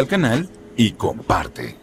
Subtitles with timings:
[0.00, 1.76] al canal y comparte.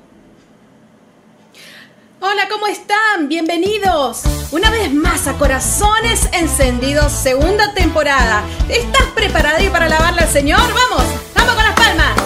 [2.21, 3.29] Hola, ¿cómo están?
[3.29, 8.43] Bienvenidos una vez más a Corazones Encendidos, segunda temporada.
[8.67, 10.59] ¿Estás preparado para alabarle al Señor?
[10.59, 11.05] ¡Vamos!
[11.35, 12.17] ¡Vamos con las palmas!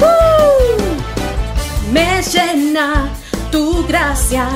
[0.00, 1.92] ¡Uh!
[1.92, 3.08] Me llena
[3.50, 4.48] tu gracia,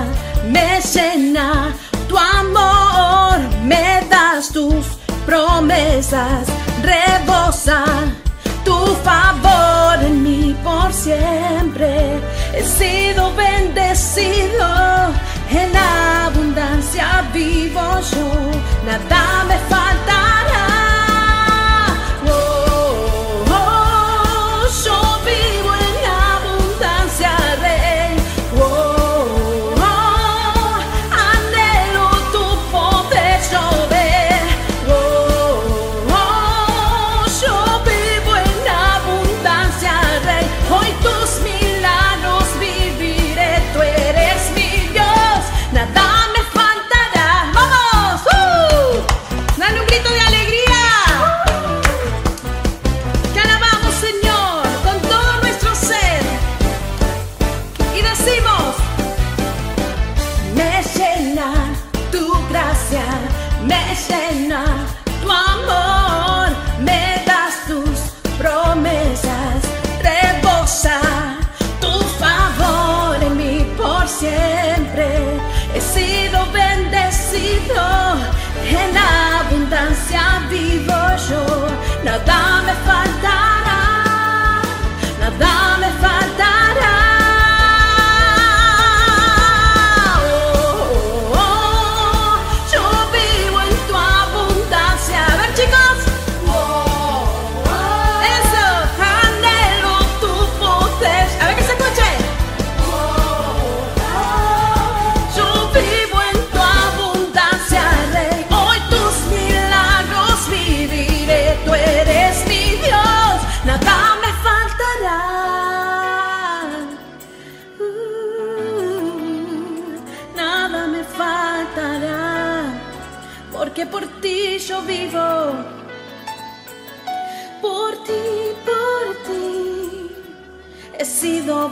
[0.47, 1.75] me llena
[2.07, 4.85] tu amor, me das tus
[5.27, 6.47] promesas,
[6.83, 7.85] rebosa
[8.65, 12.21] tu favor en mí por siempre.
[12.55, 14.69] He sido bendecido,
[15.51, 17.81] en abundancia vivo
[18.13, 18.29] yo,
[18.87, 20.40] nada me faltará.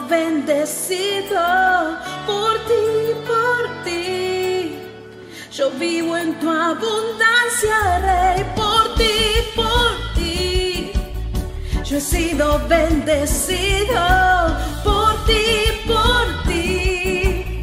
[0.08, 1.41] Bendecido
[2.26, 4.78] por ti, por ti.
[5.52, 9.14] Yo vivo en tu abundancia, Rey, por ti,
[9.54, 10.92] por ti.
[11.84, 14.02] Yo he sido bendecido
[14.84, 15.46] por ti,
[15.86, 17.60] por ti.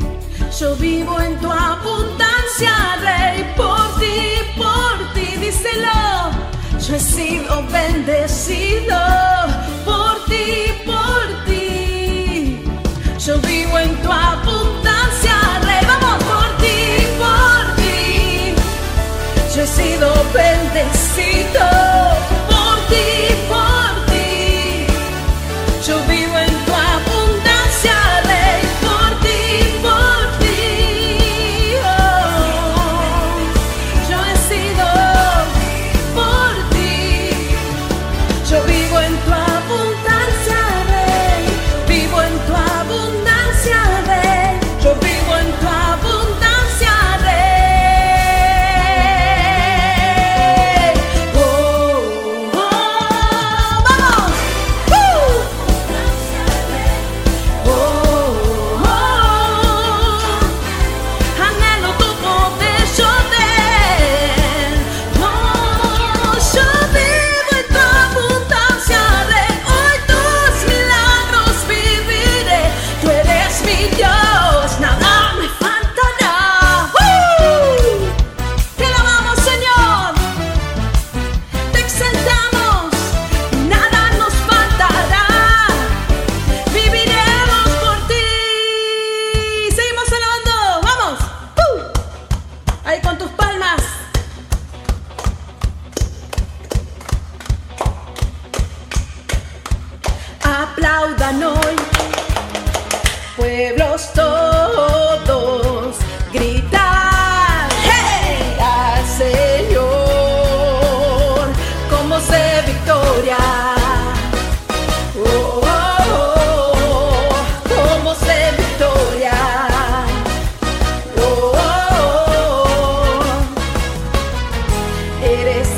[0.59, 4.17] Yo vivo en tu abundancia, Rey, por ti,
[4.55, 5.37] por ti.
[5.39, 6.45] Díselo.
[6.87, 8.95] Yo he sido bendecido
[9.85, 10.64] por ti,
[14.05, 14.64] vivo en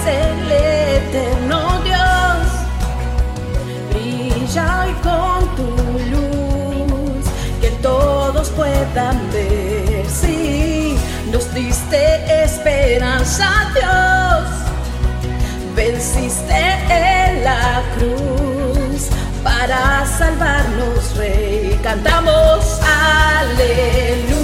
[0.07, 2.48] el eterno Dios.
[3.89, 5.69] Brilla hoy con tu
[6.12, 7.25] luz,
[7.62, 10.06] que todos puedan ver.
[10.09, 10.98] Sí,
[11.31, 14.48] nos diste esperanza, Dios.
[15.75, 19.09] Venciste en la cruz
[19.44, 21.80] para salvarnos, Rey.
[21.83, 24.36] Cantamos aleluya.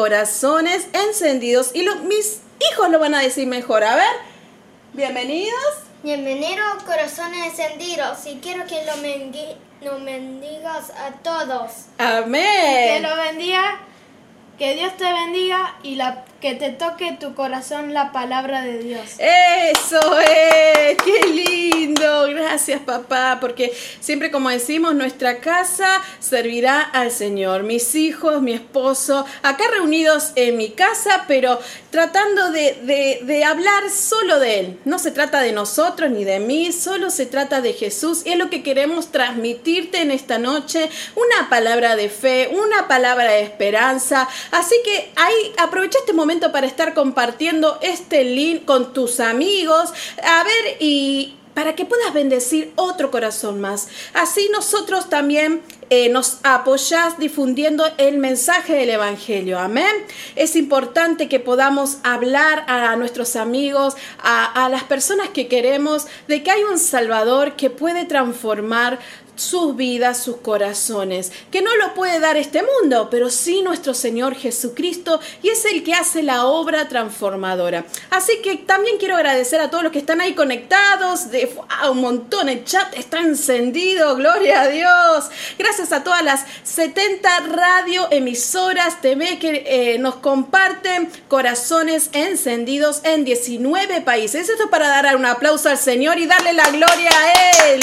[0.00, 1.70] Corazones Encendidos.
[1.72, 3.82] Y lo- mis hijos lo van a decir mejor.
[3.82, 4.04] A ver,
[4.92, 5.56] bienvenidos.
[6.02, 11.70] Bienvenido corazones encendidos y quiero que lo, mengui- lo bendigas a todos.
[11.96, 13.02] Que Amén.
[13.04, 13.80] lo bendiga,
[14.58, 19.02] que Dios te bendiga y la, que te toque tu corazón la palabra de Dios.
[19.18, 22.26] Eso es, qué lindo.
[22.28, 27.62] Gracias papá, porque siempre como decimos, nuestra casa servirá al Señor.
[27.62, 31.58] Mis hijos, mi esposo, acá reunidos en mi casa, pero
[31.90, 34.78] tratando de, de- hablar solo de Él.
[34.84, 38.22] No se trata de nosotros ni de mí, solo se trata de Jesús.
[38.26, 43.30] Y es lo que queremos transmitirte en esta noche, una palabra de fe, una palabra
[43.32, 44.28] de esperanza.
[44.50, 49.92] Así que ahí aprovecha este momento para estar compartiendo este link con tus amigos.
[50.22, 53.88] A ver, y para que puedas bendecir otro corazón más.
[54.12, 59.58] Así nosotros también eh, nos apoyás difundiendo el mensaje del Evangelio.
[59.58, 59.94] Amén.
[60.34, 66.50] Es importante que podamos hablar a nuestros amigos, a las personas que queremos, de que
[66.50, 68.98] hay un Salvador que puede transformar
[69.36, 74.34] sus vidas, sus corazones, que no lo puede dar este mundo, pero sí nuestro Señor
[74.34, 77.84] Jesucristo y es el que hace la obra transformadora.
[78.10, 81.54] Así que también quiero agradecer a todos los que están ahí conectados, de
[81.90, 85.30] un montón, el chat está encendido, gloria a Dios.
[85.58, 93.24] Gracias a todas las 70 radio emisoras TV que eh, nos comparten corazones encendidos en
[93.24, 94.48] 19 países.
[94.48, 97.80] Esto es para dar un aplauso al Señor y darle la gloria a Él.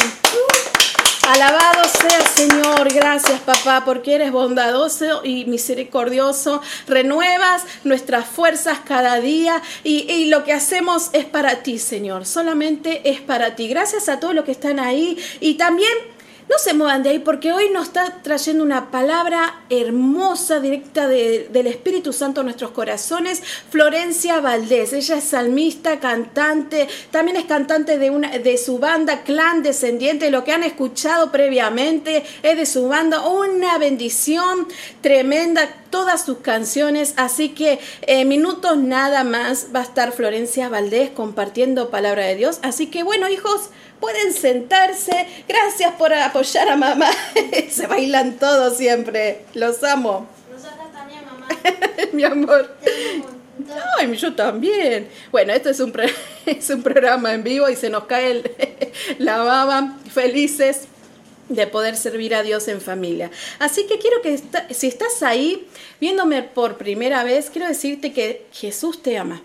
[1.28, 6.62] Alabado sea Señor, gracias papá, porque eres bondadoso y misericordioso.
[6.88, 12.26] Renuevas nuestras fuerzas cada día y, lo que hacemos es para ti, Señor.
[12.26, 13.68] Solamente es para ti.
[13.68, 15.94] Gracias a todos los que están ahí y también
[16.54, 21.66] no se muevan de ahí porque hoy nos está trayendo una palabra hermosa, directa del
[21.66, 23.42] Espíritu Santo a nuestros corazones.
[23.72, 29.64] Florencia Valdés, ella es salmista, cantante, también es cantante de, una, de su banda Clan
[29.64, 34.68] Descendiente, lo que han escuchado previamente es de su banda, una bendición
[35.02, 41.10] tremenda, todas sus canciones, así que en minutos nada más va a estar Florencia Valdés
[41.10, 42.60] compartiendo palabra de Dios.
[42.62, 43.70] Así que bueno, hijos,
[44.04, 45.26] pueden sentarse.
[45.48, 47.10] Gracias por apoyar a mamá.
[47.70, 49.46] Se bailan todos siempre.
[49.54, 50.28] Los amo.
[50.52, 51.48] Nosotros también, mamá.
[52.12, 52.76] Mi amor.
[53.98, 55.08] Ay, yo también.
[55.32, 55.94] Bueno, esto es un,
[56.46, 58.52] es un programa en vivo y se nos cae el,
[59.20, 59.96] la baba.
[60.14, 60.82] Felices
[61.48, 63.32] de poder servir a Dios en familia.
[63.60, 64.38] Así que quiero que
[64.74, 65.66] si estás ahí
[66.02, 69.42] viéndome por primera vez, quiero decirte que Jesús te ama.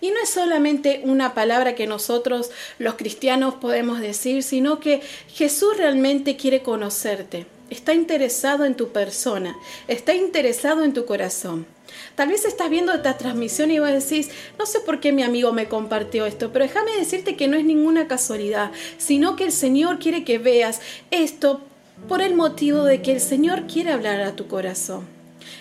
[0.00, 5.76] Y no es solamente una palabra que nosotros los cristianos podemos decir, sino que Jesús
[5.76, 7.46] realmente quiere conocerte.
[7.68, 9.56] Está interesado en tu persona,
[9.88, 11.66] está interesado en tu corazón.
[12.14, 15.52] Tal vez estás viendo esta transmisión y vos decís, no sé por qué mi amigo
[15.52, 19.98] me compartió esto, pero déjame decirte que no es ninguna casualidad, sino que el Señor
[19.98, 21.60] quiere que veas esto
[22.08, 25.17] por el motivo de que el Señor quiere hablar a tu corazón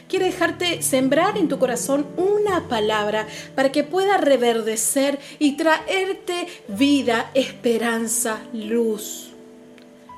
[0.07, 7.31] quiere dejarte sembrar en tu corazón una palabra para que pueda reverdecer y traerte vida,
[7.33, 9.31] esperanza, luz.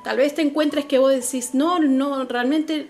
[0.03, 2.88] Tal vez te encuentres que vos decís, no, no, realmente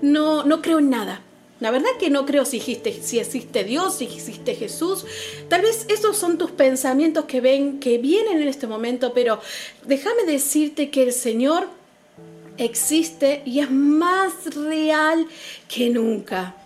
[0.00, 1.22] no, no creo en nada.
[1.62, 5.06] La verdad que no creo si, existe, si existe Dios, si existe Jesús.
[5.48, 9.40] Tal vez esos son tus pensamientos que ven, que vienen en este momento, pero
[9.86, 11.68] déjame decirte que el Señor
[12.64, 15.26] existe y es más real
[15.68, 16.56] que nunca.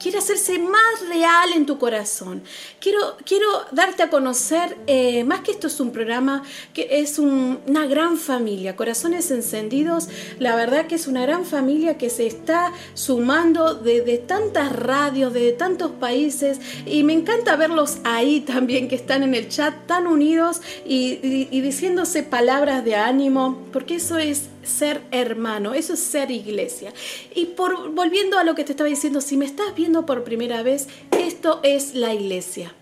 [0.00, 2.44] Quiere hacerse más real en tu corazón.
[2.78, 7.84] Quiero, quiero darte a conocer, eh, más que esto es un programa, que es una
[7.86, 10.08] gran familia, Corazones Encendidos.
[10.38, 15.32] La verdad que es una gran familia que se está sumando de, de tantas radios,
[15.32, 16.60] de tantos países.
[16.86, 21.16] Y me encanta verlos ahí también, que están en el chat tan unidos y
[21.60, 26.92] diciéndose palabras de ánimo, porque eso es ser hermano, eso es ser iglesia.
[27.34, 30.62] Y por volviendo a lo que te estaba diciendo, si me estás viendo por primera
[30.62, 32.72] vez, esto es la iglesia.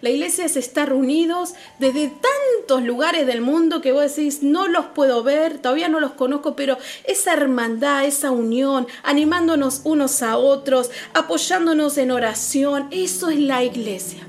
[0.00, 4.86] La iglesia es estar unidos desde tantos lugares del mundo que vos decís, no los
[4.86, 10.90] puedo ver, todavía no los conozco, pero esa hermandad, esa unión, animándonos unos a otros,
[11.12, 14.26] apoyándonos en oración, eso es la iglesia.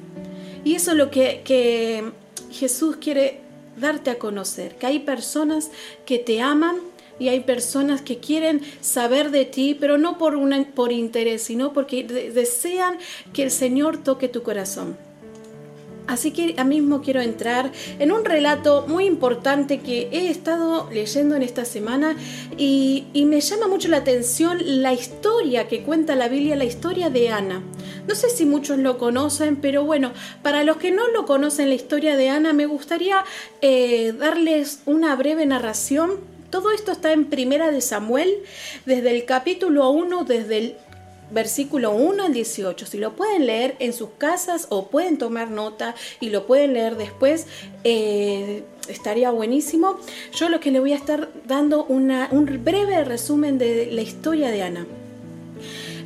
[0.65, 2.11] Y eso es lo que, que
[2.51, 3.39] Jesús quiere
[3.77, 5.71] darte a conocer, que hay personas
[6.05, 6.75] que te aman
[7.19, 10.37] y hay personas que quieren saber de ti, pero no por,
[10.73, 12.97] por interés, sino porque desean
[13.33, 14.97] que el Señor toque tu corazón.
[16.07, 21.35] Así que a mismo quiero entrar en un relato muy importante que he estado leyendo
[21.35, 22.17] en esta semana
[22.57, 27.09] y, y, me llama mucho la atención la historia que cuenta la Biblia, la historia
[27.09, 27.61] de Ana.
[28.07, 31.75] No sé si muchos lo conocen, pero bueno, para los que no lo conocen la
[31.75, 33.23] historia de Ana, me gustaría
[33.61, 38.29] eh, darles una breve narración todo esto está en Primera de Samuel,
[38.85, 40.75] desde el capítulo 1, desde el
[41.31, 42.85] versículo 1 al 18.
[42.85, 46.97] Si lo pueden leer en sus casas o pueden tomar nota y lo pueden leer
[46.97, 47.47] después,
[47.83, 49.97] eh, estaría buenísimo.
[50.35, 54.51] Yo lo que le voy a estar dando una, un breve resumen de la historia
[54.51, 54.85] de Ana.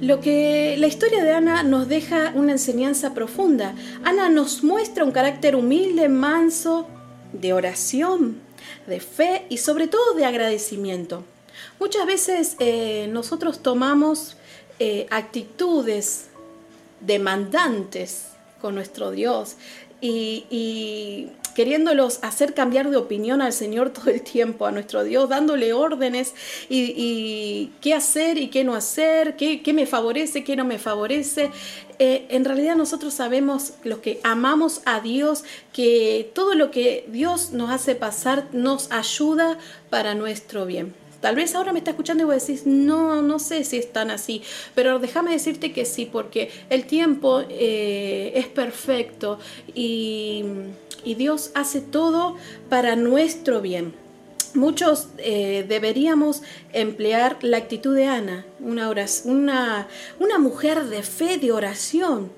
[0.02, 3.74] Lo que la historia de Ana nos deja una enseñanza profunda.
[4.04, 6.88] Ana nos muestra un carácter humilde, manso,
[7.34, 8.45] de oración,
[8.88, 11.24] de fe y sobre todo de agradecimiento.
[11.80, 14.38] Muchas veces eh, nosotros tomamos
[14.80, 16.27] eh, actitudes
[17.00, 18.27] demandantes
[18.62, 19.56] con nuestro Dios
[20.01, 25.30] y, y, queriéndolos hacer cambiar de opinión al Señor todo el tiempo, a nuestro Dios,
[25.30, 26.36] dándole órdenes
[26.70, 31.50] y, qué hacer y qué no hacer, qué, me favorece, qué no me favorece.
[31.98, 37.54] Eh, en realidad nosotros sabemos, los que amamos a Dios, que todo lo que Dios
[37.54, 39.58] nos hace pasar nos ayuda
[39.90, 40.94] para nuestro bien.
[41.22, 44.12] Tal vez ahora me está escuchando y vos decís, no, no sé si es tan
[44.12, 44.44] así,
[44.76, 49.40] pero déjame decirte que sí, porque el tiempo eh, es perfecto
[49.74, 50.44] y,
[51.14, 52.36] Dios hace todo
[52.70, 53.94] para nuestro bien.
[54.56, 56.42] Muchos eh, deberíamos
[56.74, 58.90] emplear la actitud de Ana, una,
[59.26, 59.88] una,
[60.20, 62.32] una mujer de fe, de oración.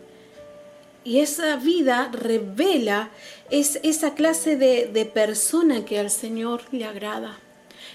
[1.05, 3.11] Y esa vida revela
[3.49, 7.39] es esa clase de, de persona que al Señor le agrada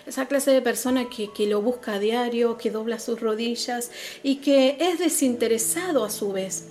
[0.07, 3.91] esa clase de persona que, lo busca a diario, que dobla sus rodillas
[4.23, 6.65] y que es desinteresado a su vez.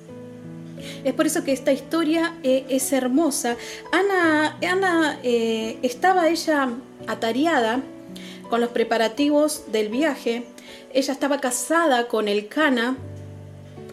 [1.03, 3.55] Es por eso que esta historia eh, es hermosa.
[3.91, 6.69] Ana, Ana eh, estaba ella
[7.07, 7.81] atareada
[8.49, 10.45] con los preparativos del viaje.
[10.93, 12.97] Ella estaba casada con el Cana.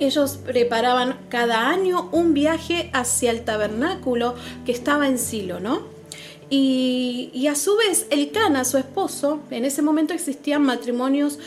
[0.01, 5.98] Ellos preparaban cada año un viaje hacia el tabernáculo que estaba en Silo, ¿no?
[6.51, 11.39] Y, a su vez, el Cana, su esposo, en ese momento existían matrimonios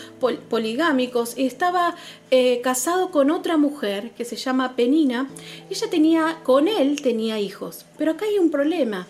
[0.49, 1.95] poligámicos y estaba
[2.29, 5.27] eh, casado con otra mujer que se llama Penina.
[5.71, 7.85] Ella tenía, con él tenía hijos.
[7.97, 9.07] Pero acá hay un problema.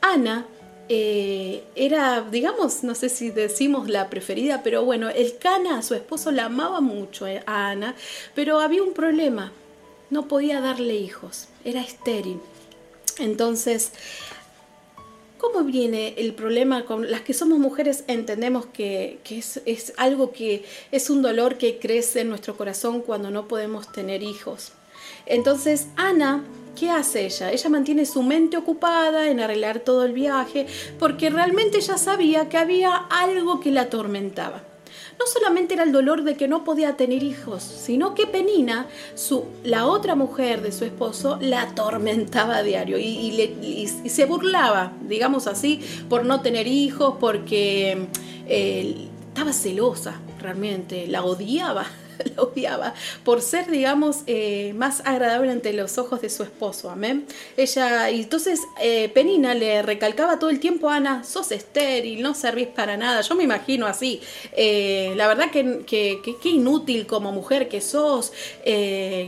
[0.00, 0.46] Ana
[0.88, 6.30] eh, era, digamos, no sé si decimos la preferida, pero bueno, el Cana, su esposo,
[6.30, 7.94] la amaba mucho eh, a Ana,
[8.34, 9.52] pero había un problema.
[10.08, 12.40] No podía darle hijos, era estéril.
[13.18, 13.92] Entonces,
[15.38, 18.02] ¿Cómo viene el problema con las que somos mujeres?
[18.08, 23.46] Entendemos que, es, algo que es un dolor que crece en nuestro corazón cuando no
[23.46, 24.72] podemos tener hijos.
[25.26, 26.42] Entonces, Ana,
[26.76, 27.52] ¿qué hace ella?
[27.52, 30.66] Ella mantiene su mente ocupada en arreglar todo el viaje
[30.98, 34.64] porque realmente ella sabía que había algo que la atormentaba
[35.18, 39.44] no solamente era el dolor de que no podía tener hijos, sino que Penina, su,
[39.64, 45.80] la otra mujer de su esposo, la atormentaba a diario y, se burlaba, digamos así,
[46.08, 48.06] por no tener hijos, porque
[48.46, 51.86] eh, estaba celosa realmente, la odiaba.
[52.36, 56.90] la odiaba por ser, digamos, eh, más agradable ante los ojos de su esposo.
[56.90, 57.26] Amén.
[57.56, 62.68] Ella, y entonces eh, Penina le recalcaba todo el tiempo Ana, sos estéril, no servís
[62.68, 63.20] para nada.
[63.20, 64.20] Yo me imagino así.
[64.52, 68.32] Eh, la verdad que, que, inútil como mujer que sos,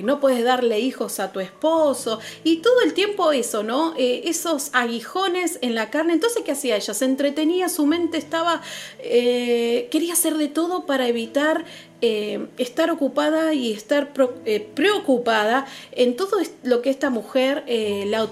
[0.03, 2.19] no puedes darle hijos a tu esposo.
[2.45, 3.95] Y todo el tiempo eso, ¿no?
[3.99, 6.15] esos aguijones en la carne.
[6.15, 6.95] Entonces, ¿qué hacía ella?
[6.95, 8.63] Se entretenía, su mente estaba,
[9.03, 11.65] quería hacer de todo para evitar
[12.03, 14.11] eh, estar ocupada y estar
[14.47, 18.27] eh, preocupada en todo lo que esta mujer eh, la,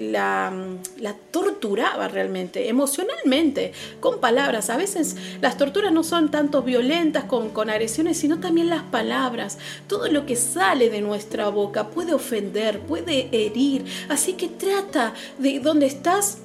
[0.00, 4.70] la, mm, la, torturaba realmente, emocionalmente, con palabras.
[4.70, 9.58] A veces las torturas no son tanto violentas con, con agresiones, sino también las palabras.
[9.86, 13.84] Todo lo que sale de nuestra boca puede ofender, puede herir.
[14.08, 16.38] Así que trata de donde estás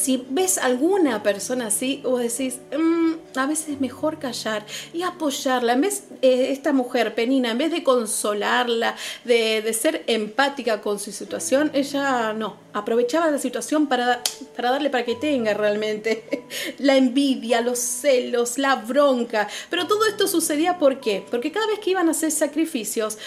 [0.00, 5.74] si ves alguna persona así, o decís, mm, a veces es mejor callar y apoyarla.
[5.74, 11.12] En vez, eh, esta mujer, Penina, en vez de consolarla, de, ser empática con su
[11.12, 14.22] situación, ella no, aprovechaba la situación para,
[14.56, 16.46] para darle para que tenga realmente
[16.78, 19.48] la envidia, los celos, la bronca.
[19.68, 21.24] Pero todo esto sucedía ¿por qué?
[21.30, 23.18] Porque cada vez que iban a hacer sacrificios,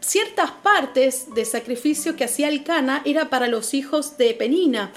[0.00, 4.92] ciertas partes de sacrificio que hacía el Cana era para los hijos de Penina.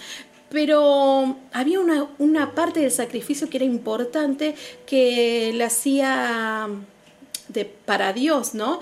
[0.50, 6.68] Pero había una, parte del sacrificio que era importante que la hacía
[7.50, 8.80] de, para Dios, ¿no?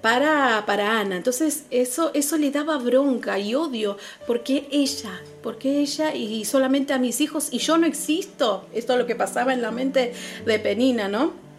[0.00, 1.16] Para, para Ana.
[1.16, 3.98] Entonces eso, eso le daba bronca y odio.
[4.26, 5.20] porque ella?
[5.42, 8.66] porque ella y solamente a mis hijos y yo no existo?
[8.72, 10.12] Esto es lo que pasaba en la mente
[10.44, 11.49] de Penina, ¿no?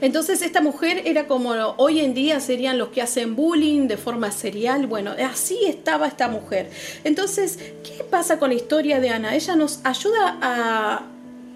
[0.00, 4.30] Entonces esta mujer era como hoy en día serían los que hacen bullying de forma
[4.30, 4.86] serial.
[4.86, 6.70] Bueno, así estaba esta mujer.
[7.04, 9.34] Entonces, ¿qué pasa con la historia de Ana?
[9.34, 11.02] Ella nos ayuda a,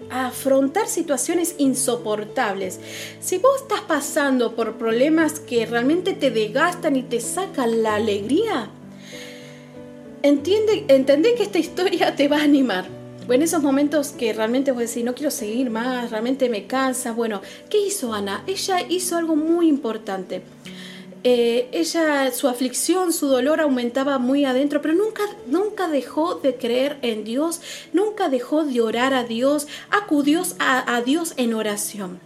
[0.09, 2.81] afrontar situaciones insoportables.
[3.21, 8.69] Si vos estás pasando por problemas que realmente te desgastan y te sacan la alegría,
[10.21, 13.00] entiende, entendé que esta historia te va a animar
[13.33, 17.11] en esos momentos que realmente vos decís, no quiero seguir más, realmente me cansa.
[17.13, 18.43] Bueno, ¿qué hizo Ana?
[18.47, 20.41] Ella hizo algo muy importante.
[21.23, 26.97] Eh, ella, su aflicción, su dolor aumentaba muy adentro, pero nunca, nunca dejó de creer
[27.03, 27.61] en Dios,
[27.93, 32.19] nunca dejó de orar a Dios, acudió a, a Dios en oración.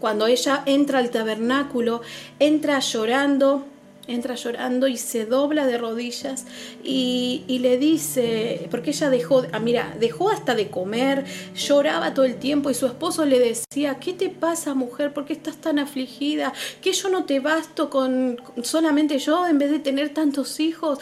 [0.00, 2.00] Cuando ella entra al tabernáculo,
[2.38, 3.66] entra llorando,
[4.06, 6.44] entra llorando y se dobla de rodillas
[6.82, 12.36] y, le dice, porque ella dejó, ah, mira, dejó hasta de comer, lloraba todo el
[12.36, 15.14] tiempo y su esposo le decía, ¿qué te pasa mujer?
[15.14, 16.52] ¿Por qué estás tan afligida?
[16.80, 20.98] ¿Que yo no te basto con solamente yo en vez de tener tantos hijos?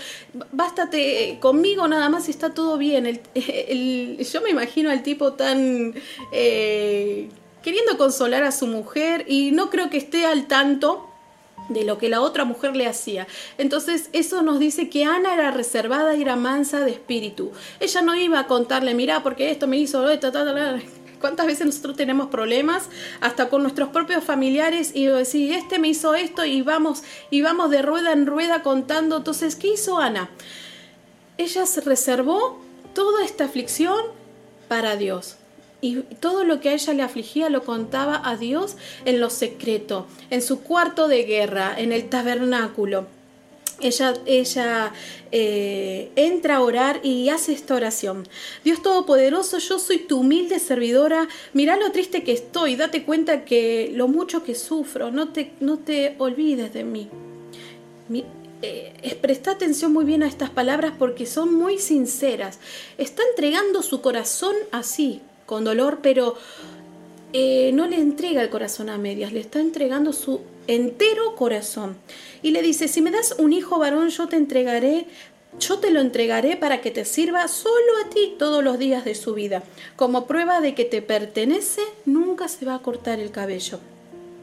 [0.53, 3.07] Bástate conmigo nada más está todo bien.
[3.35, 5.95] El, yo me imagino al tipo tan...
[6.33, 7.29] Eh,
[7.63, 11.10] queriendo consolar a su mujer y no creo que esté al tanto
[11.71, 13.27] de lo que la otra mujer le hacía.
[13.57, 17.53] Entonces eso nos dice que Ana era reservada y era mansa de espíritu.
[17.79, 20.09] Ella no iba a contarle, mira, porque esto me hizo...
[20.11, 20.31] Esto,
[21.21, 22.89] ¿Cuántas veces nosotros tenemos problemas
[23.21, 27.71] hasta con nuestros propios familiares y decir, este me hizo esto y vamos, y vamos
[27.71, 29.19] de rueda en rueda contando?
[29.19, 30.31] Entonces, ¿qué hizo Ana?
[31.37, 32.63] Ella se reservó
[32.95, 34.01] toda esta aflicción
[34.67, 35.37] para Dios
[35.81, 40.07] y todo lo que a ella le afligía lo contaba a Dios en lo secreto,
[40.31, 43.07] en su cuarto de guerra, en el tabernáculo.
[43.81, 44.93] Ella, ella
[45.33, 48.29] eh, entra a orar y hace esta oración.
[48.63, 51.29] Dios Todopoderoso, yo soy tu humilde servidora.
[51.55, 52.77] Mira lo triste que estoy.
[52.77, 55.11] Date cuenta que lo mucho que sufro.
[55.11, 57.09] No te, no te olvides de mí.
[58.63, 62.59] Eh, presta atención muy bien a estas palabras porque son muy sinceras.
[62.99, 66.37] Está entregando su corazón así, con dolor, pero
[67.33, 71.97] eh, no le entrega el corazón a medias, le está entregando su entero corazón.
[72.41, 75.07] Y le dice, si me das un hijo varón, yo te entregaré,
[75.59, 77.75] yo te lo entregaré para que te sirva solo
[78.07, 79.65] a ti todos los días de su vida.
[79.97, 83.81] Como prueba de que te pertenece, nunca se va a cortar el cabello.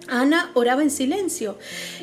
[0.09, 1.57] Ana oraba en silencio.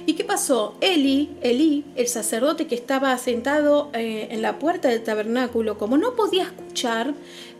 [0.06, 0.76] ¿Y qué pasó?
[0.80, 6.14] Eli, Eli, el sacerdote que estaba sentado eh, en la puerta del tabernáculo, como no
[6.14, 7.12] podía escuchar,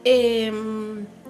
[0.05, 0.51] eh,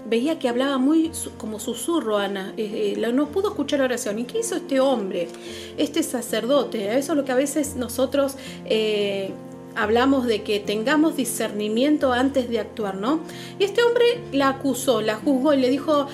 [0.06, 4.18] veía que hablaba muy como susurro Ana, eh, eh, no pudo escuchar la oración.
[4.18, 5.28] ¿Y qué hizo este hombre,
[5.76, 6.96] este sacerdote?
[6.98, 9.32] Eso es lo que a veces nosotros eh,
[9.76, 13.20] hablamos de que tengamos discernimiento antes de actuar, ¿no?
[13.58, 16.06] Y este hombre la acusó, la juzgó y le dijo,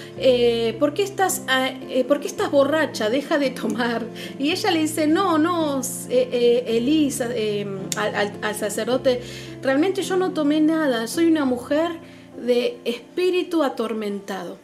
[0.78, 1.42] ¿por, qué estás,
[2.08, 3.10] ¿por qué estás borracha?
[3.10, 4.02] Deja de tomar.
[4.38, 7.28] Y ella le dice, no, no, Elisa,
[7.96, 9.20] al sacerdote,
[9.62, 11.90] realmente yo no tomé nada, soy una mujer
[12.40, 14.58] de espíritu atormentado.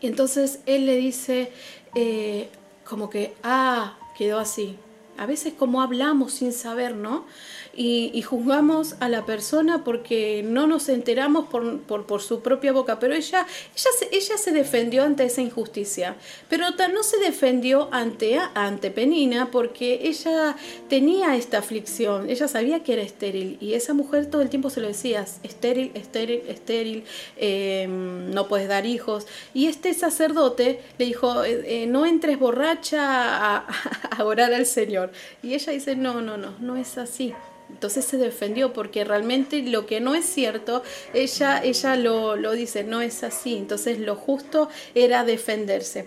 [0.00, 1.52] Y entonces él le dice,
[1.94, 2.48] eh,
[2.84, 4.76] como que, ah, quedó así.
[5.16, 7.26] A veces como hablamos sin saber, ¿no?
[7.74, 12.98] Y, juzgamos a la persona porque no nos enteramos por, por, su propia boca.
[12.98, 16.16] Pero ella, ella, se, ella se defendió ante esa injusticia.
[16.48, 20.56] Pero no se defendió ante, ante Penina porque ella
[20.88, 22.28] tenía esta aflicción.
[22.28, 25.92] Ella sabía que era estéril y esa mujer todo el tiempo se lo decía, estéril,
[25.94, 27.04] estéril, estéril,
[27.36, 29.26] em, no puedes dar hijos.
[29.54, 33.66] Y este sacerdote le dijo, eh, eh, no entres borracha a,
[34.10, 35.12] a orar al Señor.
[35.42, 37.34] Y ella dice, no, no, no, no es así.
[37.72, 40.82] Entonces se defendió porque realmente lo que no es cierto,
[41.14, 43.56] ella, ella lo, lo dice, no es así.
[43.56, 46.06] Entonces lo justo era defenderse.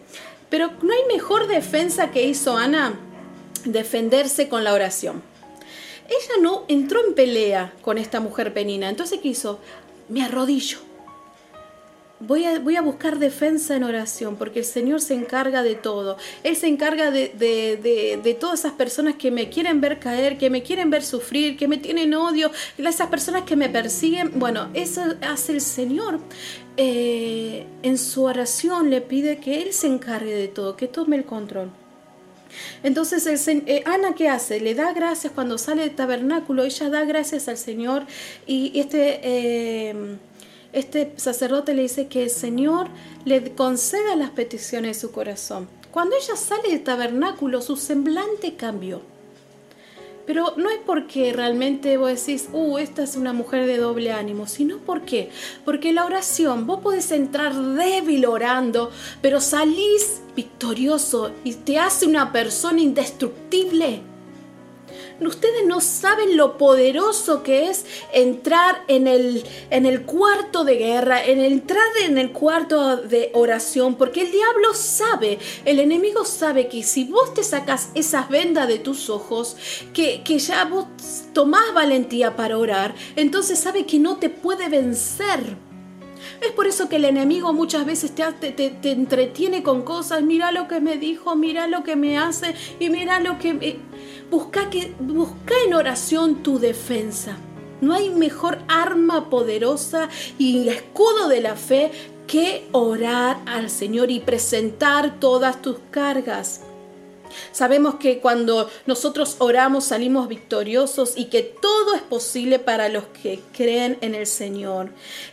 [0.49, 2.97] Pero no hay mejor defensa que hizo Ana,
[3.65, 5.21] defenderse con la oración.
[6.08, 8.89] Ella no entró en pelea con esta mujer penina.
[8.89, 9.60] Entonces, ¿qué hizo?
[10.08, 10.85] Me arrodillo
[12.27, 16.17] Voy a, voy a, buscar defensa en oración, porque el Señor se encarga de todo.
[16.43, 20.49] Él se encarga de, de, de, todas esas personas que me quieren ver caer, que
[20.49, 24.39] me quieren ver sufrir, que me tienen odio, esas personas que me persiguen.
[24.39, 26.19] Bueno, eso hace el Señor.
[26.77, 31.25] Eh, en su oración le pide que Él se encargue de todo, que tome el
[31.25, 31.71] control.
[32.83, 34.59] Entonces, el, eh, Ana, ¿qué hace?
[34.59, 38.05] Le da gracias cuando sale del tabernáculo, ella da gracias al Señor
[38.45, 39.19] y este...
[39.23, 40.17] Eh,
[40.75, 42.88] este sacerdote le dice que el Señor
[43.23, 45.67] le conceda las peticiones de su corazón.
[45.91, 49.01] Cuando ella sale del tabernáculo, su semblante cambió.
[50.25, 54.47] Pero no es porque realmente vos decís, uh, esta es una mujer de doble ánimo,
[54.47, 55.29] sino porque,
[55.63, 62.31] porque la oración, vos podés entrar débil orando, pero salís victorioso y te hace una
[62.31, 64.01] persona indestructible.
[65.21, 71.23] Ustedes no saben lo poderoso que es entrar en el, en el cuarto de guerra,
[71.23, 76.84] en entrar en el cuarto de oración, porque el diablo sabe, el enemigo sabe que
[76.84, 79.56] si vos te sacas esas vendas de tus ojos,
[79.93, 80.86] que, que ya vos
[81.34, 85.58] tomás valentía para orar, entonces sabe que no te puede vencer.
[86.41, 90.51] Es por eso que el enemigo muchas veces te, te, te, entretiene con cosas, mira
[90.51, 93.80] lo que me dijo, mira lo que me hace y mira lo que...
[94.29, 97.38] Busca, que, busca en oración tu defensa.
[97.81, 101.91] No hay mejor arma poderosa y escudo de la fe
[102.27, 106.61] que orar al Señor y presentar todas tus cargas.
[107.51, 113.41] Sabemos que cuando nosotros oramos salimos victoriosos y que todo es posible para los que
[113.53, 114.91] creen en el Señor.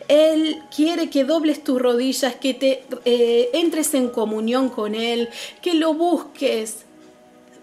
[0.09, 5.29] Él quiere que dobles tus rodillas, que te eh, entres en comunión con Él,
[5.61, 6.85] que lo busques.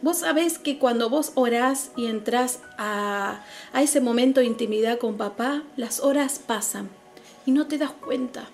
[0.01, 5.17] Vos sabés que cuando vos orás y entras a, a ese momento de intimidad con
[5.17, 6.89] papá, las horas pasan
[7.45, 8.49] y no te das cuenta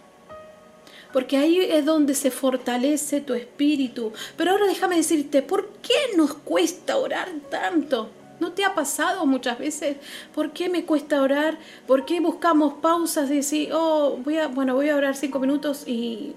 [1.16, 4.12] porque ahí es donde se fortalece tu espíritu.
[4.36, 8.10] Pero ahora déjame decirte, ¿por qué nos cuesta orar tanto?
[8.42, 9.96] ¿No te ha pasado muchas veces?
[10.34, 11.58] ¿Por qué me cuesta orar?
[11.88, 15.88] ¿Por qué buscamos pausas y decir, oh, voy a, bueno, voy a orar cinco minutos
[15.88, 16.34] y,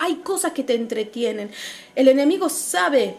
[0.00, 1.50] hay cosas que te entretienen?
[1.96, 3.16] El enemigo sabe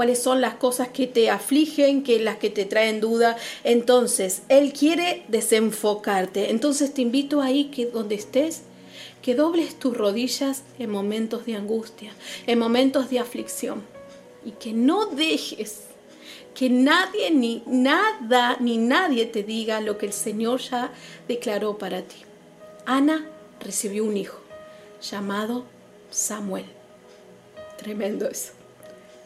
[0.00, 3.36] cuáles son las cosas que te afligen, que las que te traen duda.
[3.64, 6.50] Entonces, Él quiere desenfocarte.
[6.50, 8.62] Entonces te invito ahí que donde estés,
[9.20, 12.14] que dobles tus rodillas en momentos de angustia,
[12.46, 13.82] en momentos de aflicción
[14.42, 15.82] y que no dejes
[16.54, 20.94] que nadie ni nada ni nadie te diga lo que el Señor ya
[21.28, 22.22] declaró para ti.
[22.86, 23.28] Ana
[23.60, 24.40] recibió un hijo
[25.02, 25.66] llamado
[26.10, 26.64] Samuel.
[27.76, 28.59] Tremendo eso.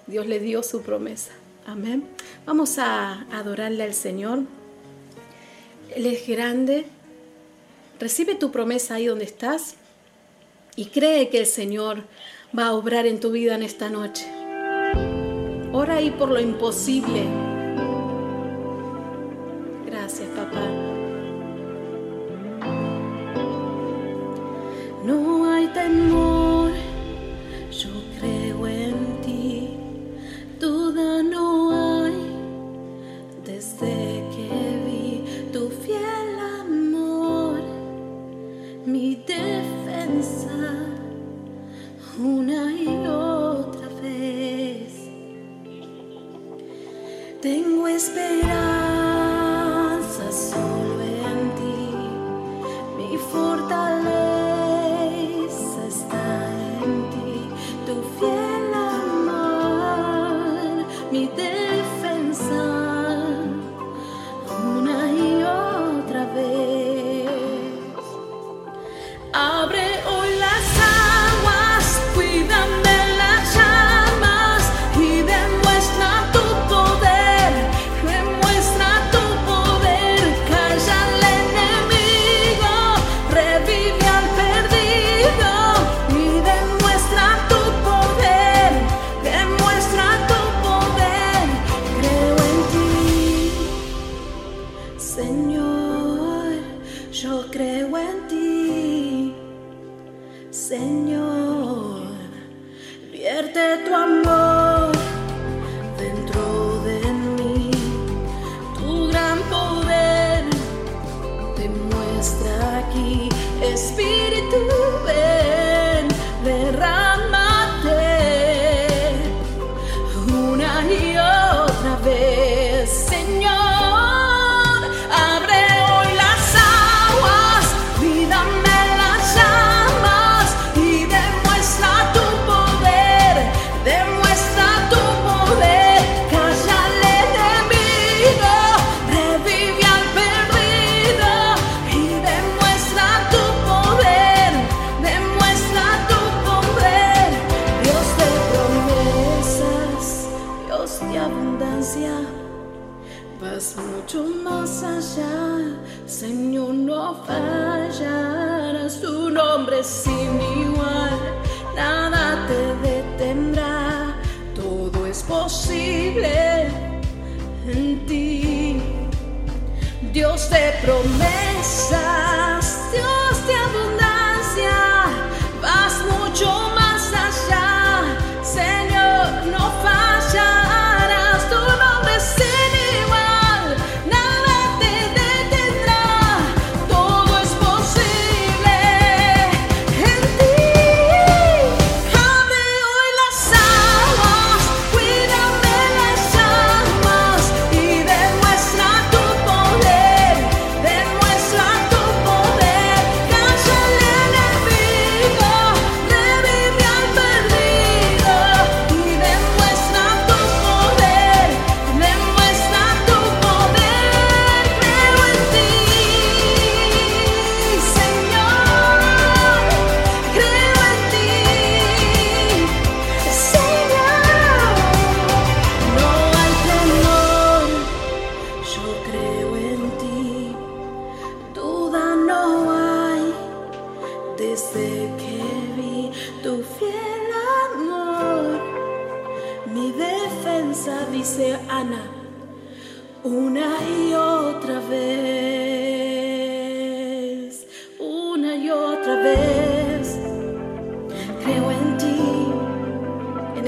[0.07, 1.33] Dios le dio su promesa.
[1.67, 2.05] Amén.
[2.47, 4.41] Vamos a adorarle al Señor.
[5.95, 6.87] Él es grande.
[7.99, 9.77] Recibe tu promesa ahí donde estás
[10.77, 12.03] y cree que el Señor
[12.57, 14.27] va a obrar en tu vida en esta noche.
[15.73, 17.25] Ora ahí por lo imposible.
[19.87, 20.69] Gracias, papá.
[25.05, 26.64] No hay temor,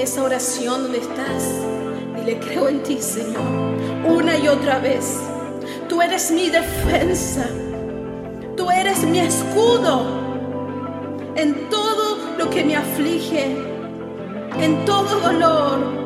[0.07, 1.51] esa oración donde estás.
[2.15, 3.43] Dile, creo en ti, Señor,
[4.07, 5.19] una y otra vez.
[5.89, 7.45] Tú eres mi defensa.
[8.57, 10.07] Tú eres mi escudo
[11.35, 13.57] en todo lo que me aflige,
[14.61, 16.06] en todo dolor.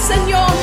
[0.00, 0.59] Señor.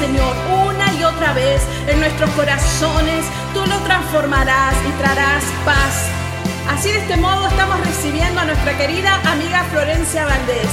[0.00, 0.34] Señor,
[0.66, 3.26] una y otra vez en nuestros corazones.
[3.52, 6.08] Tú lo transformarás y traerás paz.
[6.70, 10.70] Así de este modo estamos recibiendo a nuestra querida amiga Florencia Valdés.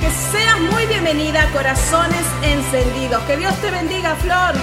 [0.00, 3.22] Que seas muy bienvenida Corazones Encendidos.
[3.22, 4.54] Que Dios te bendiga, Flor.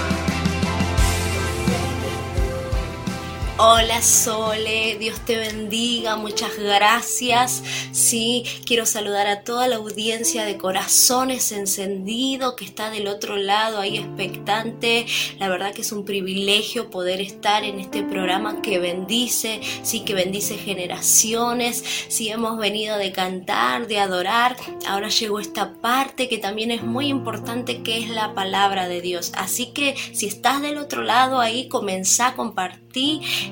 [3.58, 7.62] Hola Sole, Dios te bendiga, muchas gracias.
[7.90, 13.80] Sí, quiero saludar a toda la audiencia de Corazones Encendidos que está del otro lado
[13.80, 15.06] ahí expectante.
[15.38, 20.12] La verdad que es un privilegio poder estar en este programa que bendice, sí, que
[20.12, 21.82] bendice generaciones.
[22.08, 24.54] Sí, hemos venido de cantar, de adorar.
[24.86, 29.32] Ahora llegó esta parte que también es muy importante que es la palabra de Dios.
[29.34, 32.85] Así que si estás del otro lado ahí, comenzá a compartir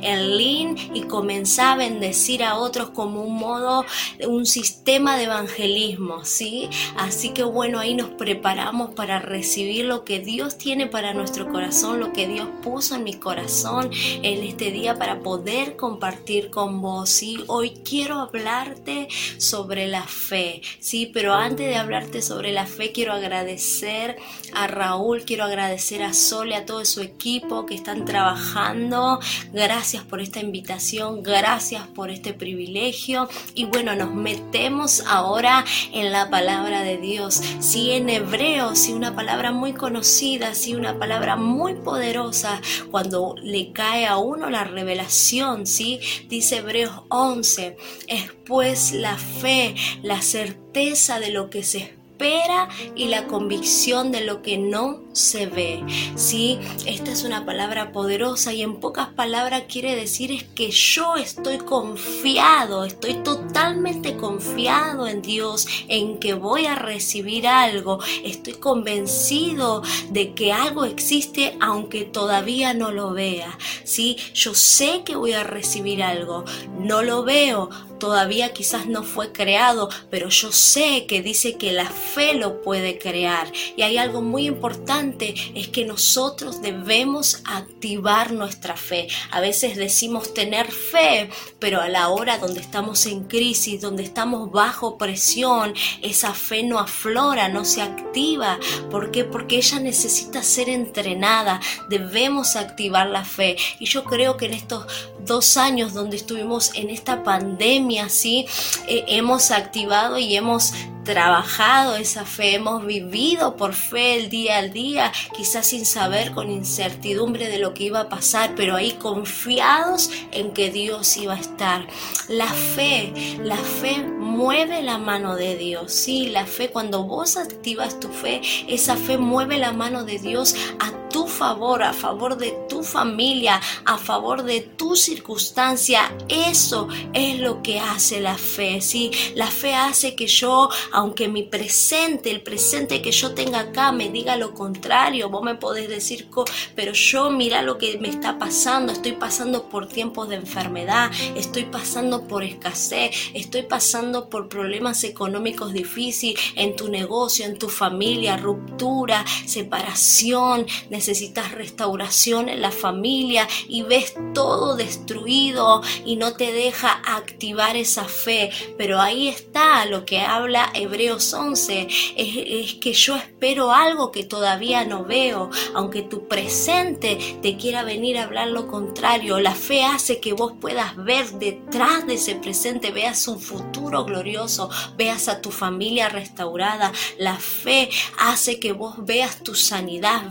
[0.02, 3.84] el link y comenzá a bendecir a otros como un modo,
[4.26, 6.68] un sistema de evangelismo, ¿sí?
[6.96, 12.00] Así que bueno, ahí nos preparamos para recibir lo que Dios tiene para nuestro corazón,
[12.00, 13.90] lo que Dios puso en mi corazón
[14.22, 17.44] en este día para poder compartir con vos, ¿sí?
[17.46, 21.10] Hoy quiero hablarte sobre la fe, ¿sí?
[21.12, 24.16] Pero antes de hablarte sobre la fe, quiero agradecer
[24.54, 29.20] a Raúl, quiero agradecer a Sole, a todo su equipo que están trabajando.
[29.52, 33.28] Gracias por esta invitación, gracias por este privilegio.
[33.54, 37.42] Y bueno, nos metemos ahora en la palabra de Dios.
[37.60, 42.60] Sí, en hebreo, sí, una palabra muy conocida, sí, una palabra muy poderosa
[42.90, 47.76] cuando le cae a uno la revelación, sí, dice Hebreos 11,
[48.08, 54.12] es pues la fe, la certeza de lo que se espera espera y la convicción
[54.12, 55.84] de lo que no se ve.
[56.14, 61.16] Sí, esta es una palabra poderosa y en pocas palabras quiere decir es que yo
[61.16, 69.82] estoy confiado, estoy totalmente confiado en Dios, en que voy a recibir algo, estoy convencido
[70.10, 73.58] de que algo existe aunque todavía no lo vea.
[73.82, 76.44] Sí, yo sé que voy a recibir algo,
[76.78, 77.70] no lo veo,
[78.04, 82.98] todavía quizás no fue creado, pero yo sé que dice que la fe lo puede
[82.98, 83.50] crear.
[83.78, 89.08] Y hay algo muy importante, es que nosotros debemos activar nuestra fe.
[89.30, 94.50] A veces decimos tener fe, pero a la hora donde estamos en crisis, donde estamos
[94.52, 98.58] bajo presión, esa fe no aflora, no se activa.
[98.90, 99.24] ¿Por qué?
[99.24, 101.58] Porque ella necesita ser entrenada.
[101.88, 103.56] Debemos activar la fe.
[103.80, 104.84] Y yo creo que en estos
[105.24, 108.46] dos años donde estuvimos en esta pandemia, ¿sí?
[108.88, 110.72] Eh, hemos activado y hemos
[111.04, 116.50] trabajado esa fe, hemos vivido por fe el día al día, quizás sin saber, con
[116.50, 121.40] incertidumbre de lo que iba a pasar, pero ahí confiados en que Dios iba a
[121.40, 121.86] estar.
[122.28, 123.12] La fe,
[123.42, 128.40] la fe mueve la mano de Dios, sí, la fe, cuando vos activas tu fe,
[128.66, 133.60] esa fe mueve la mano de Dios a tu favor, a favor de tu familia,
[133.84, 136.12] a favor de tu circunstancia.
[136.28, 139.12] Eso es lo que hace la fe, ¿sí?
[139.36, 144.08] La fe hace que yo aunque mi presente, el presente que yo tenga acá me
[144.08, 146.28] diga lo contrario, vos me podés decir,
[146.74, 151.64] pero yo mira lo que me está pasando, estoy pasando por tiempos de enfermedad, estoy
[151.64, 158.36] pasando por escasez, estoy pasando por problemas económicos difíciles en tu negocio, en tu familia,
[158.36, 160.66] ruptura, separación,
[161.04, 168.04] necesitas restauración en la familia y ves todo destruido y no te deja activar esa
[168.04, 174.24] fe, pero ahí está lo que habla Hebreos 11, es, que yo espero algo que
[174.24, 179.40] todavía no veo, aunque tu presente te quiera venir a hablar lo contrario.
[179.40, 184.70] La fe hace que vos puedas ver detrás de ese presente, veas un futuro glorioso,
[184.96, 186.92] veas a tu familia restaurada.
[187.18, 190.30] La fe hace que vos veas tu sanidad,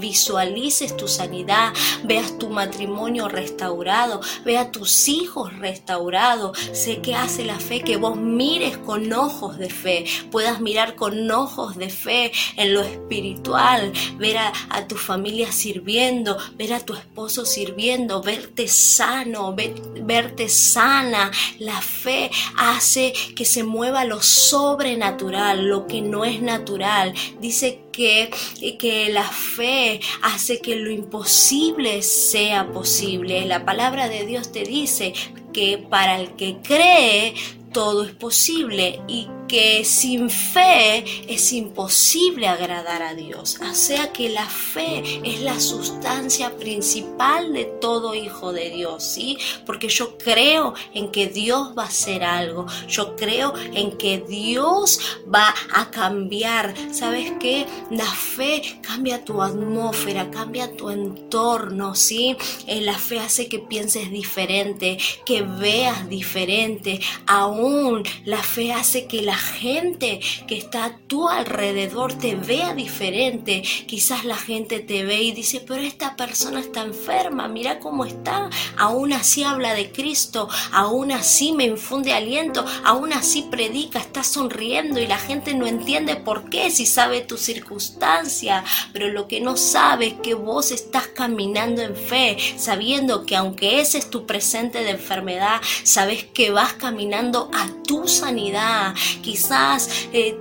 [0.64, 1.74] visualices tu sanidad,
[2.06, 6.58] veas tu matrimonio restaurado, veas tus hijos restaurados.
[6.72, 11.30] Sé que hace la fe que vos mires con ojos de fe, puedas mirar con
[11.30, 14.54] ojos de fe en lo espiritual, ver a,
[14.88, 21.32] tu familia sirviendo, ver a tu esposo sirviendo, verte sano, verte sana.
[21.60, 27.14] La fe hace que se mueva lo sobrenatural, lo que no es natural.
[27.40, 28.30] Dice que,
[28.78, 33.46] que, la fe hace que lo imposible sea posible.
[33.46, 35.14] La palabra de Dios te dice
[35.54, 37.36] que para el que cree
[37.72, 43.60] todo es posible y que sin fe es imposible agradar a Dios.
[43.62, 49.38] O sea que la fe es la sustancia principal de todo hijo de Dios, ¿sí?
[49.66, 52.66] Porque yo creo en que Dios va a hacer algo.
[52.88, 55.00] Yo creo en que Dios
[55.34, 56.74] va a cambiar.
[56.92, 57.66] ¿Sabes qué?
[57.90, 62.36] La fe cambia tu atmósfera, cambia tu entorno, ¿sí?
[62.68, 67.00] Eh, la fe hace que pienses diferente, que veas diferente.
[67.28, 73.62] Aún la fe hace que la gente que está a tu alrededor te vea diferente.
[73.88, 78.50] Quizás la gente te ve y dice, pero esta persona está enferma, mira cómo está.
[78.78, 85.00] Aún así habla de Cristo, aún así me infunde aliento, aún así predica, está sonriendo
[85.00, 88.64] y la gente no entiende por qué si sabe tu circunstancia.
[88.92, 93.82] Pero lo que no sabe es que vos estás caminando en fe, sabiendo que aunque
[93.82, 98.94] ese es tu presente de enfermedad, sabes que vas caminando a tu sanidad.
[99.24, 100.38] Quizás eh,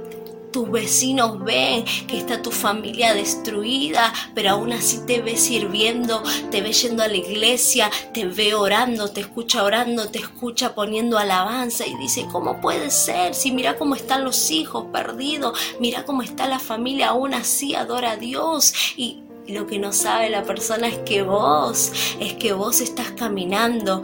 [0.52, 6.60] tus vecinos ven que está tu familia destruida, pero aún así te ve sirviendo, te
[6.60, 11.86] ve yendo a la iglesia, te ve orando, te escucha orando, te escucha poniendo alabanza
[11.86, 13.34] y dice, ¿cómo puede ser?
[13.34, 18.12] Si mira cómo están los hijos perdidos, mira cómo está la familia, aún así adora
[18.12, 22.80] a Dios y lo que no sabe la persona es que vos, es que vos
[22.80, 24.02] estás caminando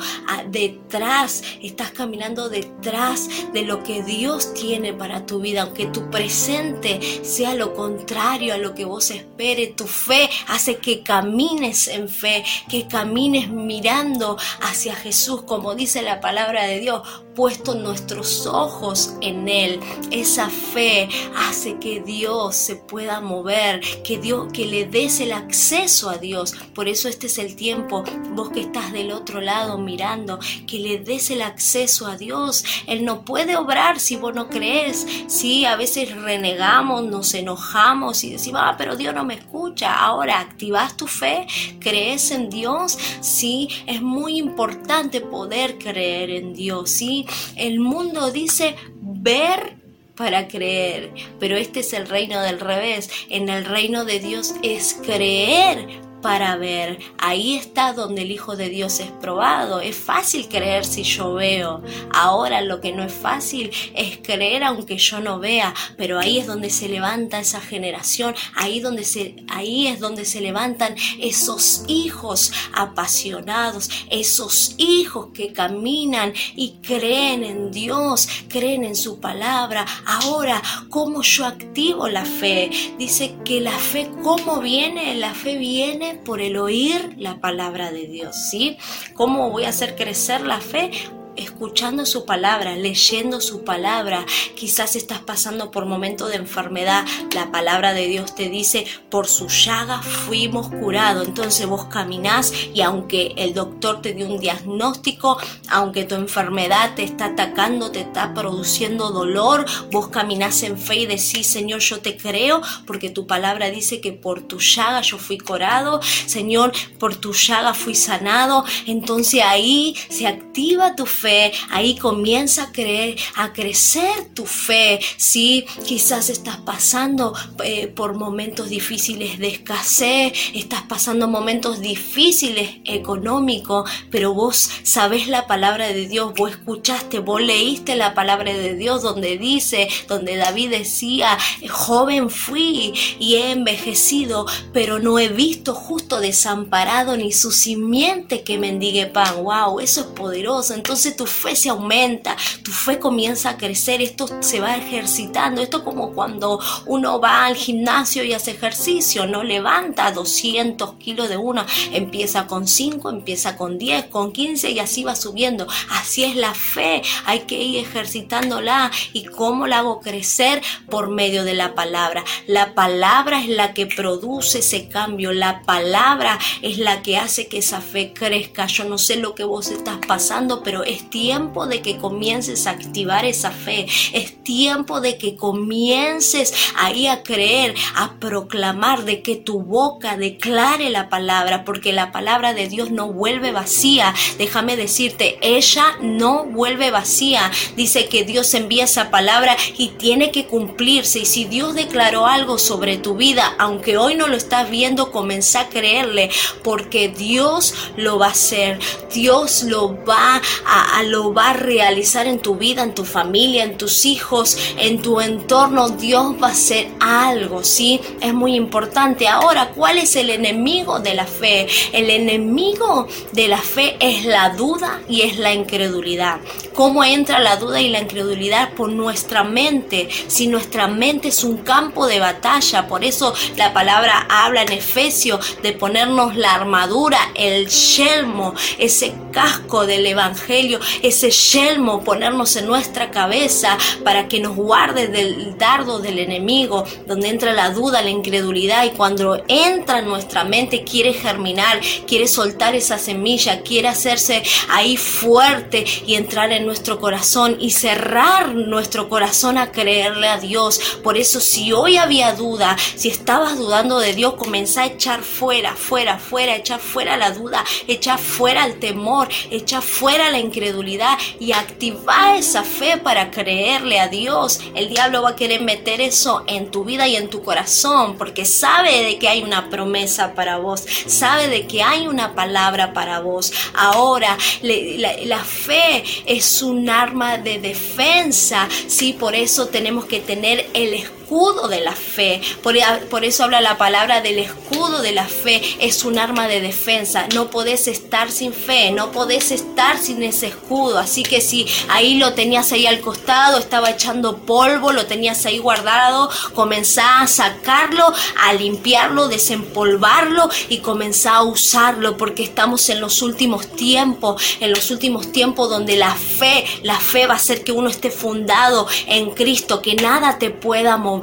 [0.50, 7.00] detrás, estás caminando detrás de lo que Dios tiene para tu vida, aunque tu presente
[7.24, 12.44] sea lo contrario a lo que vos esperes, tu fe hace que camines en fe,
[12.68, 17.02] que camines mirando hacia Jesús, como dice la palabra de Dios
[17.38, 19.78] puesto nuestros ojos en Él.
[20.10, 26.10] Esa fe hace que Dios se pueda mover, que Dios, que le des el acceso
[26.10, 26.56] a Dios.
[26.74, 30.98] Por eso este es el tiempo, vos que estás del otro lado mirando, que le
[30.98, 32.64] des el acceso a Dios.
[32.88, 35.06] Él no puede obrar si vos no crees.
[35.28, 39.94] Sí, a veces renegamos, nos enojamos y decimos, ah, pero Dios no me escucha.
[39.94, 41.46] Ahora activas tu fe,
[41.78, 42.98] crees en Dios.
[43.20, 46.90] Sí, es muy importante poder creer en Dios.
[46.90, 47.26] Sí,
[47.56, 49.76] el mundo dice ver
[50.14, 53.08] para creer, pero este es el reino del revés.
[53.30, 56.98] En el reino de Dios es creer para ver.
[57.18, 59.80] Ahí está donde el Hijo de Dios es probado.
[59.80, 61.82] Es fácil creer si yo veo.
[62.12, 65.74] Ahora lo que no es fácil es creer aunque yo no vea.
[65.96, 68.34] Pero ahí es donde se levanta esa generación.
[68.54, 73.90] Ahí, donde se, ahí es donde se levantan esos hijos apasionados.
[74.10, 78.28] Esos hijos que caminan y creen en Dios.
[78.48, 79.86] Creen en su palabra.
[80.04, 82.70] Ahora, ¿cómo yo activo la fe?
[82.98, 85.14] Dice que la fe, ¿cómo viene?
[85.14, 88.76] La fe viene por el oír la palabra de Dios, ¿sí?
[89.14, 90.90] ¿Cómo voy a hacer crecer la fe?
[91.38, 94.26] Escuchando su palabra, leyendo su palabra.
[94.56, 97.06] Quizás estás pasando por momentos de enfermedad.
[97.34, 101.26] La palabra de Dios te dice, por su llaga fuimos curados.
[101.26, 107.04] Entonces vos caminás y aunque el doctor te dio un diagnóstico, aunque tu enfermedad te
[107.04, 112.16] está atacando, te está produciendo dolor, vos caminás en fe y decís, Señor, yo te
[112.16, 116.00] creo porque tu palabra dice que por tu llaga yo fui curado.
[116.02, 118.64] Señor, por tu llaga fui sanado.
[118.86, 121.27] Entonces ahí se activa tu fe
[121.70, 125.00] ahí comienza a creer, a crecer tu fe.
[125.16, 133.90] Si quizás estás pasando eh, por momentos difíciles de escasez, estás pasando momentos difíciles económicos,
[134.10, 139.02] pero vos sabés la palabra de Dios, vos escuchaste, vos leíste la palabra de Dios
[139.02, 146.20] donde dice, donde David decía, joven fui y he envejecido, pero no he visto justo
[146.20, 149.42] desamparado ni su simiente que mendigue pan.
[149.42, 150.74] Wow, eso es poderoso.
[150.74, 155.84] Entonces tu fe se aumenta, tu fe comienza a crecer, esto se va ejercitando, esto
[155.84, 161.64] como cuando uno va al gimnasio y hace ejercicio, no levanta 200 kilos de uno,
[161.92, 165.66] empieza con 5, empieza con 10, con 15 y así va subiendo.
[165.90, 171.44] Así es la fe, hay que ir ejercitándola y cómo la hago crecer por medio
[171.44, 172.24] de la palabra.
[172.46, 177.58] La palabra es la que produce ese cambio, la palabra es la que hace que
[177.58, 178.66] esa fe crezca.
[178.66, 182.70] Yo no sé lo que vos estás pasando, pero es tiempo de que comiences a
[182.70, 183.86] activar esa fe.
[184.12, 190.90] Es tiempo de que comiences ahí a creer, a proclamar, de que tu boca declare
[190.90, 194.14] la palabra, porque la palabra de Dios no vuelve vacía.
[194.38, 197.50] Déjame decirte, ella no vuelve vacía.
[197.76, 201.20] Dice que Dios envía esa palabra y tiene que cumplirse.
[201.20, 205.60] Y si Dios declaró algo sobre tu vida, aunque hoy no lo estás viendo, comienza
[205.60, 206.30] a creerle,
[206.62, 208.78] porque Dios lo va a hacer.
[209.12, 213.76] Dios lo va a, lo va a realizar en tu vida, en tu familia, en
[213.76, 215.88] tus hijos, en tu entorno.
[215.90, 218.00] Dios va a hacer algo, ¿sí?
[218.20, 219.28] Es muy importante.
[219.28, 221.66] Ahora, ¿cuál es el enemigo de la fe?
[221.92, 226.40] El enemigo de la fe es la duda y es la incredulidad.
[226.78, 228.72] ¿Cómo entra la duda y la incredulidad?
[228.74, 230.08] Por nuestra mente.
[230.28, 235.40] Si nuestra mente es un campo de batalla, por eso la palabra habla en Efesio
[235.60, 243.10] de ponernos la armadura, el yelmo, ese casco del Evangelio, ese yelmo, ponernos en nuestra
[243.10, 248.84] cabeza para que nos guarde del dardo del enemigo, donde entra la duda, la incredulidad
[248.84, 254.96] y cuando entra en nuestra mente quiere germinar, quiere soltar esa semilla, quiere hacerse ahí
[254.96, 260.98] fuerte y entrar en nuestro corazón y cerrar nuestro corazón a creerle a Dios.
[261.02, 265.74] Por eso si hoy había duda, si estabas dudando de Dios, comenzá a echar fuera,
[265.74, 271.52] fuera, fuera, echar fuera la duda, echar fuera el temor, echar fuera la incredulidad y
[271.52, 274.60] activar esa fe para creerle a Dios.
[274.74, 278.44] El diablo va a querer meter eso en tu vida y en tu corazón porque
[278.44, 283.20] sabe de que hay una promesa para vos, sabe de que hay una palabra para
[283.20, 283.52] vos.
[283.74, 290.94] Ahora, la, fe es un arma de defensa, sí, por eso tenemos que tener el
[290.94, 292.40] escudo escudo de la fe.
[292.62, 295.60] Por, eso habla la palabra del escudo de la fe.
[295.78, 297.26] Es un arma de defensa.
[297.34, 300.98] No podés estar sin fe, no podés estar sin ese escudo.
[300.98, 305.58] Así que si ahí lo tenías ahí al costado, estaba echando polvo, lo tenías ahí
[305.58, 308.10] guardado, comenzá a sacarlo,
[308.40, 314.90] a limpiarlo, desempolvarlo y comenzá a usarlo porque estamos en los últimos tiempos, en los
[314.90, 319.30] últimos tiempos donde la fe, la fe va a hacer que uno esté fundado en
[319.32, 321.17] Cristo, que nada te pueda mover.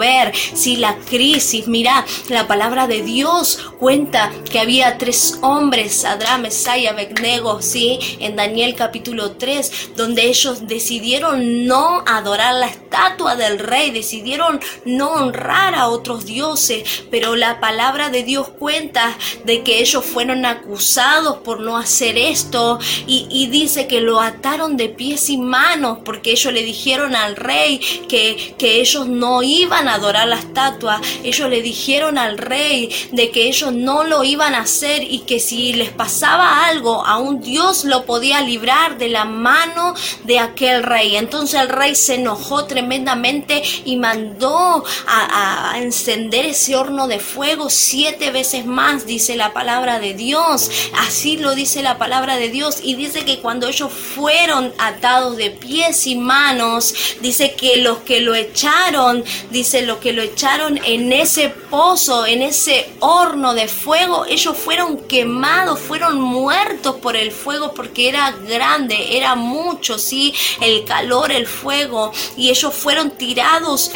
[0.54, 6.92] Si la crisis, mira, la palabra de Dios cuenta que había tres hombres, Sadra, Mesaya,
[6.92, 13.92] Abednego, sí, en Daniel capítulo 3, donde ellos decidieron no adorar la estatua del rey,
[13.92, 20.04] decidieron no honrar a otros dioses, pero la palabra de Dios cuenta de que ellos
[20.04, 25.38] fueron acusados por no hacer esto y, y dice que lo ataron de pies y
[25.38, 27.80] manos porque ellos le dijeron al rey
[28.10, 33.32] que, que ellos no iban a adorar la estatua, ellos le dijeron al rey de
[33.32, 37.86] que ellos no lo iban a hacer y que si les pasaba algo, aún Dios
[37.86, 41.16] lo podía librar de la mano de aquel rey.
[41.16, 47.70] Entonces el rey se enojó tremendamente y mandó a, a encender ese horno de fuego
[47.70, 50.70] siete veces más, dice la palabra de Dios.
[50.98, 55.52] Así lo dice la palabra de Dios y dice que cuando ellos fueron atados de
[55.52, 61.12] pies y manos, dice que los que lo echaron, dice lo que lo echaron en
[61.12, 67.74] ese pozo, en ese horno de fuego, ellos fueron quemados, fueron muertos por el fuego
[67.74, 73.92] porque era grande, era mucho, sí, el calor, el fuego, y ellos fueron tirados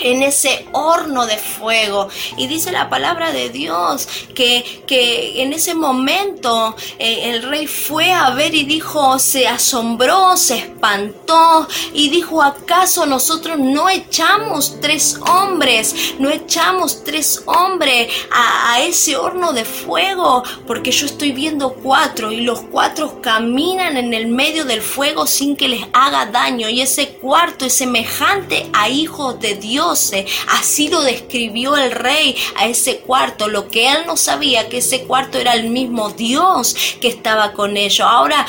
[0.00, 2.08] en ese horno de fuego.
[2.36, 8.12] Y dice la palabra de Dios que, que en ese momento eh, el rey fue
[8.12, 15.18] a ver y dijo, se asombró, se espantó y dijo, ¿acaso nosotros no echamos tres
[15.26, 20.42] hombres, no echamos tres hombres a, a ese horno de fuego?
[20.66, 25.56] Porque yo estoy viendo cuatro y los cuatro caminan en el medio del fuego sin
[25.56, 29.79] que les haga daño y ese cuarto es semejante a hijos de Dios
[30.48, 33.48] Así lo describió el rey a ese cuarto.
[33.48, 37.76] Lo que él no sabía que ese cuarto era el mismo Dios que estaba con
[37.76, 38.06] ellos.
[38.08, 38.46] Ahora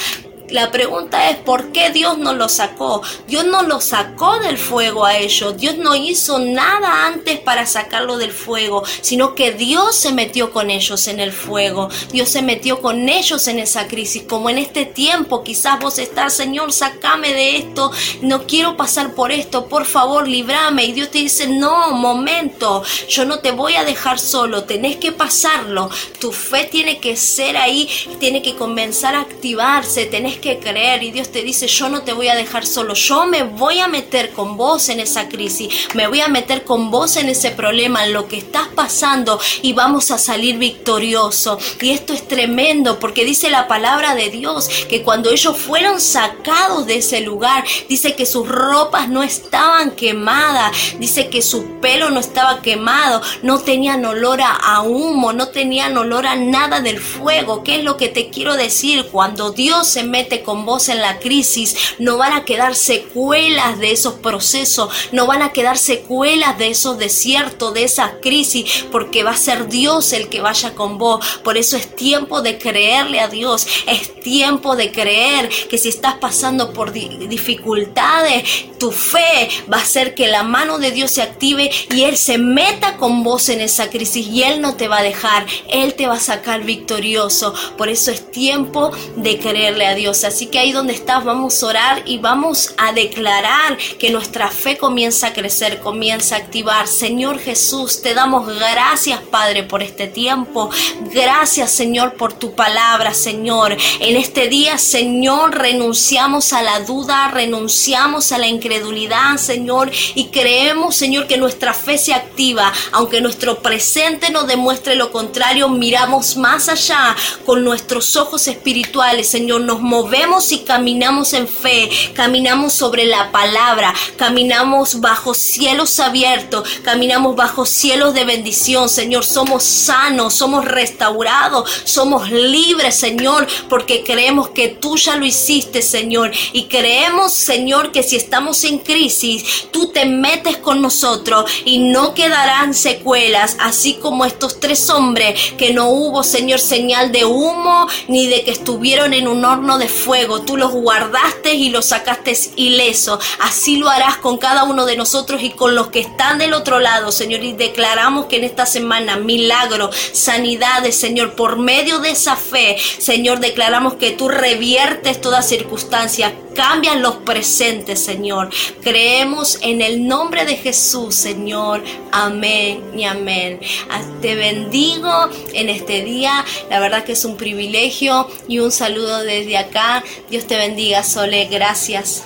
[0.51, 3.01] la pregunta es, ¿por qué Dios no lo sacó?
[3.27, 5.57] Dios no lo sacó del fuego a ellos.
[5.57, 10.69] Dios no hizo nada antes para sacarlo del fuego, sino que Dios se metió con
[10.69, 11.89] ellos en el fuego.
[12.11, 14.23] Dios se metió con ellos en esa crisis.
[14.27, 17.91] Como en este tiempo, quizás vos estás, Señor, sacame de esto.
[18.21, 19.67] No quiero pasar por esto.
[19.67, 20.85] Por favor, librame.
[20.85, 22.83] Y Dios te dice, no, momento.
[23.09, 24.65] Yo no te voy a dejar solo.
[24.65, 25.89] Tenés que pasarlo.
[26.19, 27.89] Tu fe tiene que ser ahí.
[28.19, 30.05] Tiene que comenzar a activarse.
[30.41, 33.43] Que creer y Dios te dice, yo no te voy a dejar solo, yo me
[33.43, 37.29] voy a meter con vos en esa crisis, me voy a meter con vos en
[37.29, 41.57] ese problema, en lo que estás pasando y vamos a salir victorioso.
[41.79, 46.85] Y esto es tremendo porque dice la palabra de Dios que cuando ellos fueron sacados
[46.85, 52.19] de ese lugar, dice que sus ropas no estaban quemadas, dice que su pelo no
[52.19, 57.63] estaba quemado, no tenían olor a, humo, no tenían olor a nada del fuego.
[57.63, 59.07] ¿Qué es lo que te quiero decir?
[59.11, 63.91] Cuando Dios se mete con vos en la crisis, no van a quedar secuelas de
[63.91, 69.31] esos procesos, no van a quedar secuelas de esos desiertos, de esa crisis, porque va
[69.31, 71.25] a ser Dios el que vaya con vos.
[71.43, 76.15] Por eso es tiempo de creerle a Dios, es tiempo de creer que si estás
[76.15, 78.43] pasando por dificultades,
[78.79, 82.37] tu fe va a hacer que la mano de Dios se active y Él se
[82.37, 86.07] meta con vos en esa crisis y Él no te va a dejar, Él te
[86.07, 87.53] va a sacar victorioso.
[87.77, 90.20] Por eso es tiempo de creerle a Dios.
[90.23, 94.77] Así que ahí donde estás vamos a orar y vamos a declarar que nuestra fe
[94.77, 96.87] comienza a crecer, comienza a activar.
[96.87, 100.69] Señor Jesús, te damos gracias Padre por este tiempo.
[101.13, 103.77] Gracias Señor por tu palabra, Señor.
[103.99, 110.95] En este día, Señor, renunciamos a la duda, renunciamos a la incredulidad, Señor, y creemos,
[110.95, 112.71] Señor, que nuestra fe se activa.
[112.91, 117.15] Aunque nuestro presente nos demuestre lo contrario, miramos más allá
[117.45, 123.31] con nuestros ojos espirituales, Señor, nos movemos vemos y caminamos en fe, caminamos sobre la
[123.31, 129.25] palabra, caminamos bajo cielos abiertos, caminamos bajo cielos de bendición, Señor.
[129.25, 136.31] Somos sanos, somos restaurados, somos libres, Señor, porque creemos que tú ya lo hiciste, Señor.
[136.53, 142.13] Y creemos, Señor, que si estamos en crisis, tú te metes con nosotros y no
[142.13, 148.27] quedarán secuelas, así como estos tres hombres que no hubo, Señor, señal de humo ni
[148.27, 150.41] de que estuvieron en un horno de fuego.
[150.41, 153.19] Tú los guardaste y los sacaste ileso.
[153.39, 156.79] Así lo harás con cada uno de nosotros y con los que están del otro
[156.79, 157.43] lado, Señor.
[157.43, 163.39] Y declaramos que en esta semana milagros, sanidades, Señor, por medio de esa fe, Señor,
[163.39, 168.49] declaramos que tú reviertes toda circunstancia, cambian los presentes, Señor.
[168.81, 171.83] Creemos en el nombre de Jesús, Señor.
[172.11, 173.59] Amén y amén.
[173.89, 176.45] Ah, te bendigo en este día.
[176.69, 180.03] La verdad que es un privilegio y un saludo desde acá.
[180.29, 181.45] Dios te bendiga, Sole.
[181.45, 182.23] Gracias.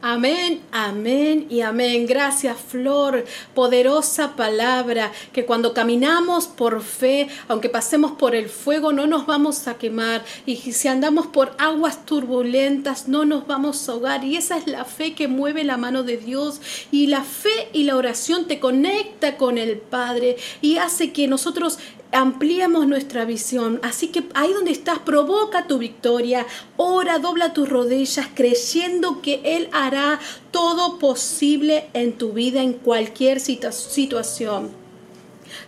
[0.00, 2.06] Amén, amén y amén.
[2.06, 3.24] Gracias, Flor.
[3.52, 9.66] Poderosa palabra que cuando caminamos por fe, aunque pasemos por el fuego, no nos vamos
[9.66, 10.24] a quemar.
[10.46, 14.22] Y si andamos por aguas turbulentas, no nos vamos a ahogar.
[14.22, 16.60] Y esa es la fe que mueve la mano de Dios.
[16.92, 21.80] Y la fe y la oración te conecta con el Padre y hace que nosotros
[22.12, 23.80] ampliemos nuestra visión.
[23.82, 26.46] Así que ahí donde estás, provoca tu victoria,
[26.76, 30.18] ora, dobla tus rodillas, creyendo que Él hará
[30.50, 34.70] todo posible en tu vida, en cualquier situación.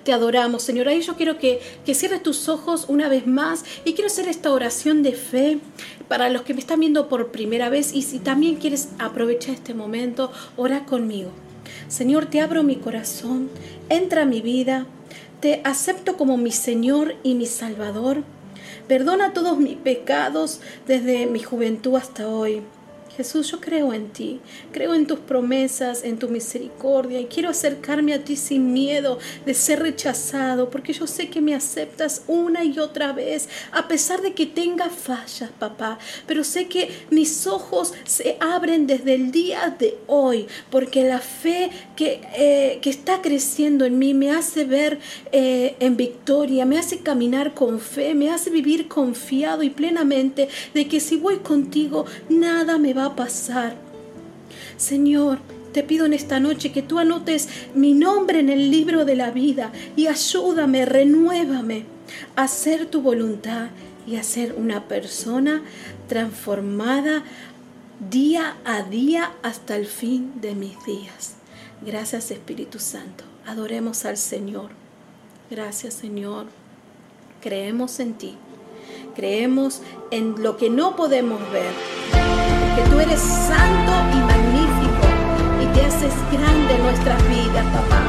[0.05, 0.89] Te adoramos, Señor.
[0.89, 4.53] Ahí yo quiero que, que cierres tus ojos una vez más y quiero hacer esta
[4.53, 5.59] oración de fe
[6.09, 9.75] para los que me están viendo por primera vez y si también quieres aprovechar este
[9.75, 11.31] momento, ora conmigo.
[11.89, 13.49] Señor, te abro mi corazón,
[13.89, 14.87] entra a mi vida,
[15.41, 18.23] te acepto como mi Señor y mi Salvador.
[18.87, 22.63] Perdona todos mis pecados desde mi juventud hasta hoy.
[23.17, 24.41] Jesús, yo creo en ti,
[24.73, 29.55] creo en tus promesas, en tu misericordia y quiero acercarme a ti sin miedo de
[29.55, 34.33] ser rechazado, porque yo sé que me aceptas una y otra vez, a pesar de
[34.33, 39.99] que tenga fallas, papá, pero sé que mis ojos se abren desde el día de
[40.07, 44.99] hoy, porque la fe que, eh, que está creciendo en mí me hace ver
[45.33, 50.89] eh, en victoria, me hace caminar con fe, me hace vivir confiado y plenamente de
[50.89, 53.75] que si voy contigo, nada me va a pasar.
[54.77, 55.39] Señor,
[55.73, 59.31] te pido en esta noche que tú anotes mi nombre en el libro de la
[59.31, 61.85] vida y ayúdame, renuévame
[62.37, 63.69] a hacer tu voluntad
[64.07, 65.63] y a ser una persona
[66.09, 67.23] transformada
[68.11, 71.35] día a día hasta el fin de mis días.
[71.83, 73.25] Gracias Espíritu Santo.
[73.47, 74.71] Adoremos al Señor.
[75.51, 76.47] Gracias Señor.
[77.41, 78.37] Creemos en ti.
[79.15, 81.73] Creemos en lo que no podemos ver
[82.77, 85.07] que tú eres santo y magnífico
[85.63, 88.01] y te haces grande nuestras vidas, papá.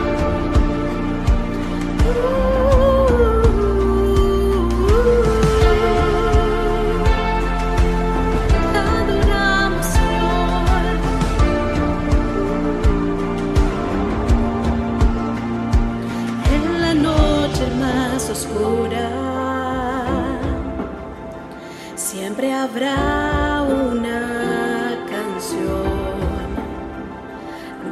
[22.83, 25.83] Habrá una canción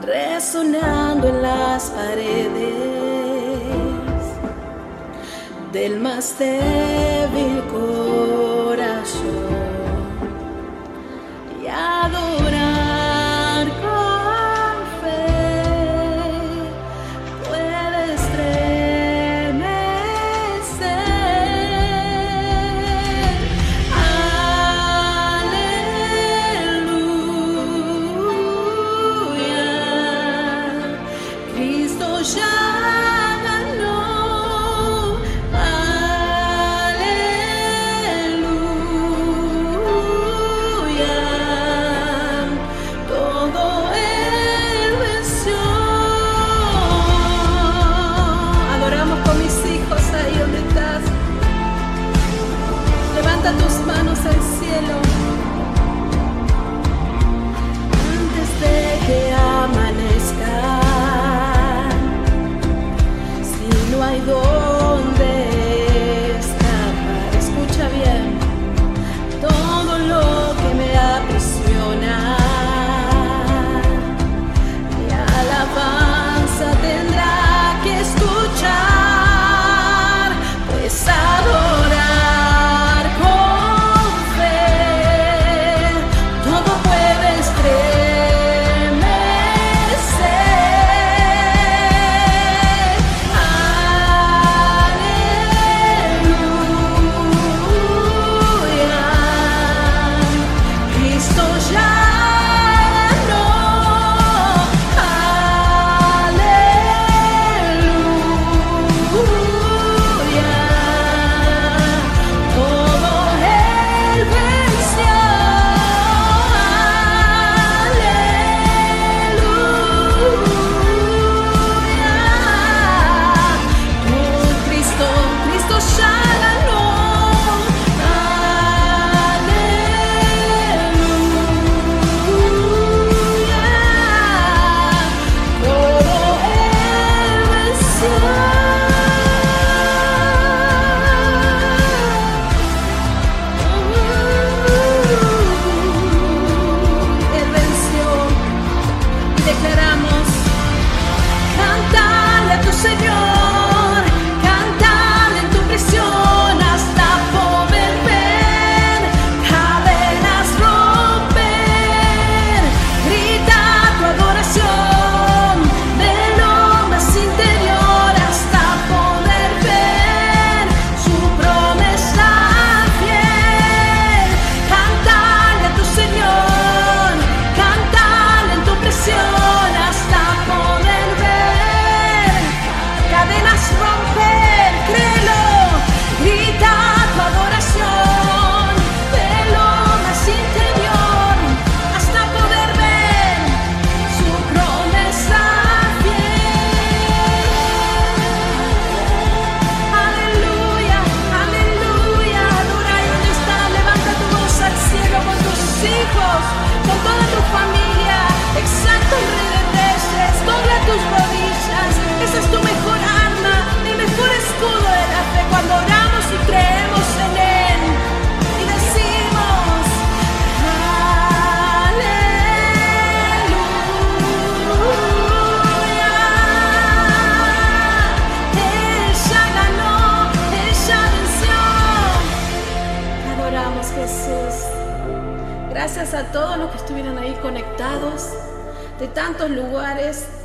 [0.01, 2.73] resonando en las paredes
[5.71, 8.08] del más débil corazón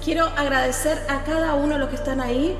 [0.02, 2.56] Quiero agradecer a cada uno de los que están ahí,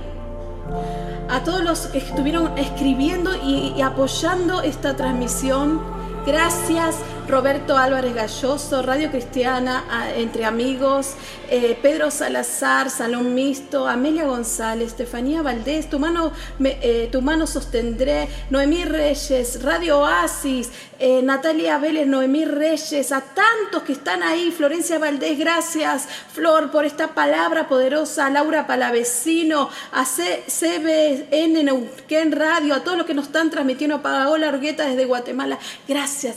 [1.28, 5.80] a todos los que estuvieron escribiendo y apoyando esta transmisión.
[6.26, 6.96] Gracias
[7.28, 9.84] Roberto Álvarez Galloso, Radio Cristiana,
[10.16, 11.14] Entre Amigos,
[11.48, 18.28] eh, Pedro Salazar, Salón Mixto, Amelia González, Estefanía Valdés, Tu mano, eh, tu mano sostendré,
[18.50, 24.98] Noemí Reyes, Radio Oasis, eh, Natalia Vélez, Noemí Reyes, a tantos que están ahí, Florencia
[24.98, 32.96] Valdés, gracias Flor por esta palabra poderosa, Laura Palavecino, a CBN Neuquén Radio, a todos
[32.96, 35.58] los que nos están transmitiendo, Paola Argueta desde Guatemala,
[35.88, 36.36] gracias,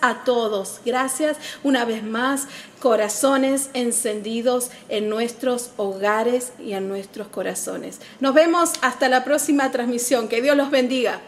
[0.00, 0.80] a todos.
[0.84, 2.46] Gracias una vez más.
[2.80, 8.00] Corazones encendidos en nuestros hogares y en nuestros corazones.
[8.20, 10.28] Nos vemos hasta la próxima transmisión.
[10.28, 11.20] Que Dios los bendiga.